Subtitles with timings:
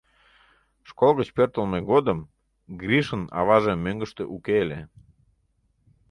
[0.89, 2.19] Школ гыч пӧртылмӧ годым
[2.81, 4.79] Гришын аваже мӧҥгыштӧ уке ыле.